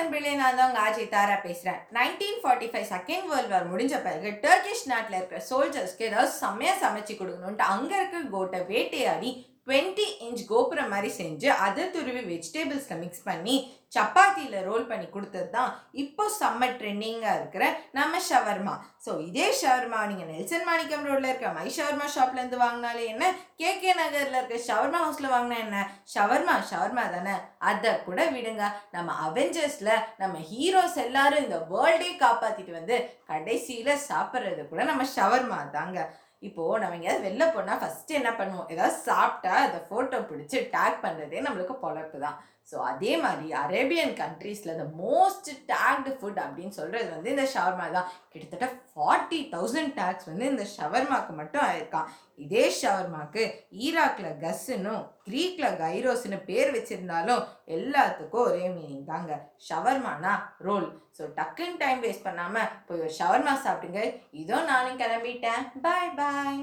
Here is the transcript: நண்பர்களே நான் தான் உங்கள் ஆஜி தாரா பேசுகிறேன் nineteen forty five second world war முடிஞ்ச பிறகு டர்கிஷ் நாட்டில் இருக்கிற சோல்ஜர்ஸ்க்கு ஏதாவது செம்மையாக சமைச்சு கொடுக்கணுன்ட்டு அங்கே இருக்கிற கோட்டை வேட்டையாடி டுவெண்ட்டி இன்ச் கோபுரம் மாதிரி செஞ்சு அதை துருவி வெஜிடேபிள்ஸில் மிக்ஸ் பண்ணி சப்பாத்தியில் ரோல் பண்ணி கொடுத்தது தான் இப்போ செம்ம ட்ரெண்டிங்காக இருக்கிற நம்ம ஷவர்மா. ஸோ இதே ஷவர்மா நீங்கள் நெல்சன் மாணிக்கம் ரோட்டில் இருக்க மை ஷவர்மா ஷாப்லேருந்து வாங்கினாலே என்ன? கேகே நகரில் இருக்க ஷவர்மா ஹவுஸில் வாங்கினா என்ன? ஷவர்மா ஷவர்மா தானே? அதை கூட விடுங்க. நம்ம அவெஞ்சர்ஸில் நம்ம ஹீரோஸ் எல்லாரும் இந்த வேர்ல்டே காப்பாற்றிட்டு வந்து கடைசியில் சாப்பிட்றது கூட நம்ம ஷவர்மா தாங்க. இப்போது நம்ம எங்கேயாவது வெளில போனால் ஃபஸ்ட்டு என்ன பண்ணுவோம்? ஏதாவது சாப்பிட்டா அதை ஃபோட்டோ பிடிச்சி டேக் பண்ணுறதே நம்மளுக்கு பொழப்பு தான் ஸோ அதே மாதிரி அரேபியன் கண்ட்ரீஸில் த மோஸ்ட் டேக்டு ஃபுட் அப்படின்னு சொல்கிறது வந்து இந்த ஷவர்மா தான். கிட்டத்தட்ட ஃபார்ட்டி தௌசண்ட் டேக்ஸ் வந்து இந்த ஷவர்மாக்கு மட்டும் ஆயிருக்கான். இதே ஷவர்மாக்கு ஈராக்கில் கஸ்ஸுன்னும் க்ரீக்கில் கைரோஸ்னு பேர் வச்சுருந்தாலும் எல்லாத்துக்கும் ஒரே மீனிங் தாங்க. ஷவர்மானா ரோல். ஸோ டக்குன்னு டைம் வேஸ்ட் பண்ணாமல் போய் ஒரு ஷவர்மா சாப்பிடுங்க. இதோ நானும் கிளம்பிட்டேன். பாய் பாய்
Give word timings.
நண்பர்களே 0.00 0.32
நான் 0.34 0.58
தான் 0.58 0.68
உங்கள் 0.68 0.84
ஆஜி 0.84 1.02
தாரா 1.06 1.34
பேசுகிறேன் 1.40 1.80
nineteen 1.96 2.38
forty 2.42 2.66
five 2.68 2.86
second 2.92 3.26
world 3.30 3.52
war 3.52 3.66
முடிஞ்ச 3.66 3.94
பிறகு 4.02 4.28
டர்கிஷ் 4.44 4.84
நாட்டில் 4.86 5.16
இருக்கிற 5.18 5.40
சோல்ஜர்ஸ்க்கு 5.48 6.06
ஏதாவது 6.06 6.30
செம்மையாக 6.36 6.80
சமைச்சு 6.84 7.14
கொடுக்கணுன்ட்டு 7.16 7.66
அங்கே 7.70 7.94
இருக்கிற 7.98 8.22
கோட்டை 8.30 8.60
வேட்டையாடி 8.70 9.30
டுவெண்ட்டி 9.66 10.06
இன்ச் 10.26 10.42
கோபுரம் 10.52 10.90
மாதிரி 10.94 11.10
செஞ்சு 11.20 11.48
அதை 11.66 11.84
துருவி 11.96 12.22
வெஜிடேபிள்ஸில் 12.32 13.00
மிக்ஸ் 13.02 13.28
பண்ணி 13.28 13.56
சப்பாத்தியில் 13.94 14.56
ரோல் 14.66 14.84
பண்ணி 14.90 15.06
கொடுத்தது 15.14 15.48
தான் 15.54 15.70
இப்போ 16.02 16.24
செம்ம 16.38 16.66
ட்ரெண்டிங்காக 16.80 17.38
இருக்கிற 17.38 17.64
நம்ம 17.98 18.20
ஷவர்மா. 18.28 18.74
ஸோ 19.04 19.10
இதே 19.28 19.46
ஷவர்மா 19.60 20.00
நீங்கள் 20.10 20.30
நெல்சன் 20.32 20.66
மாணிக்கம் 20.68 21.06
ரோட்டில் 21.08 21.30
இருக்க 21.30 21.50
மை 21.56 21.66
ஷவர்மா 21.76 22.06
ஷாப்லேருந்து 22.16 22.60
வாங்கினாலே 22.64 23.04
என்ன? 23.12 23.24
கேகே 23.62 23.92
நகரில் 24.00 24.38
இருக்க 24.38 24.60
ஷவர்மா 24.68 25.00
ஹவுஸில் 25.04 25.32
வாங்கினா 25.34 25.58
என்ன? 25.66 25.80
ஷவர்மா 26.14 26.54
ஷவர்மா 26.70 27.04
தானே? 27.16 27.34
அதை 27.70 27.92
கூட 28.06 28.20
விடுங்க. 28.36 28.64
நம்ம 28.96 29.16
அவெஞ்சர்ஸில் 29.26 29.94
நம்ம 30.22 30.38
ஹீரோஸ் 30.52 30.98
எல்லாரும் 31.06 31.44
இந்த 31.46 31.60
வேர்ல்டே 31.74 32.10
காப்பாற்றிட்டு 32.24 32.78
வந்து 32.80 32.98
கடைசியில் 33.32 34.02
சாப்பிட்றது 34.08 34.64
கூட 34.72 34.84
நம்ம 34.92 35.06
ஷவர்மா 35.16 35.60
தாங்க. 35.78 35.98
இப்போது 36.42 36.80
நம்ம 36.80 36.96
எங்கேயாவது 36.96 37.26
வெளில 37.26 37.44
போனால் 37.54 37.80
ஃபஸ்ட்டு 37.80 38.16
என்ன 38.18 38.30
பண்ணுவோம்? 38.30 38.68
ஏதாவது 38.68 38.94
சாப்பிட்டா 39.08 39.54
அதை 39.64 39.80
ஃபோட்டோ 39.88 40.18
பிடிச்சி 40.30 40.58
டேக் 40.74 41.02
பண்ணுறதே 41.04 41.40
நம்மளுக்கு 41.46 41.74
பொழப்பு 41.82 42.18
தான் 42.18 42.38
ஸோ 42.70 42.76
அதே 42.90 43.12
மாதிரி 43.22 43.46
அரேபியன் 43.60 44.12
கண்ட்ரீஸில் 44.20 44.76
த 44.80 44.84
மோஸ்ட் 45.02 45.48
டேக்டு 45.70 46.10
ஃபுட் 46.18 46.40
அப்படின்னு 46.44 46.74
சொல்கிறது 46.78 47.08
வந்து 47.14 47.32
இந்த 47.34 47.46
ஷவர்மா 47.54 47.86
தான். 47.96 48.10
கிட்டத்தட்ட 48.32 48.66
ஃபார்ட்டி 48.92 49.40
தௌசண்ட் 49.54 49.92
டேக்ஸ் 50.00 50.28
வந்து 50.30 50.44
இந்த 50.52 50.64
ஷவர்மாக்கு 50.74 51.32
மட்டும் 51.40 51.64
ஆயிருக்கான். 51.68 52.10
இதே 52.44 52.64
ஷவர்மாக்கு 52.80 53.42
ஈராக்கில் 53.86 54.38
கஸ்ஸுன்னும் 54.44 55.02
க்ரீக்கில் 55.26 55.78
கைரோஸ்னு 55.82 56.38
பேர் 56.50 56.72
வச்சுருந்தாலும் 56.76 57.42
எல்லாத்துக்கும் 57.76 58.46
ஒரே 58.48 58.64
மீனிங் 58.76 59.10
தாங்க. 59.12 59.32
ஷவர்மானா 59.68 60.34
ரோல். 60.68 60.88
ஸோ 61.18 61.24
டக்குன்னு 61.40 61.80
டைம் 61.84 62.02
வேஸ்ட் 62.06 62.26
பண்ணாமல் 62.28 62.72
போய் 62.88 63.04
ஒரு 63.06 63.14
ஷவர்மா 63.20 63.54
சாப்பிடுங்க. 63.66 64.02
இதோ 64.42 64.60
நானும் 64.72 65.00
கிளம்பிட்டேன். 65.04 65.64
பாய் 65.86 66.12
பாய் 66.20 66.60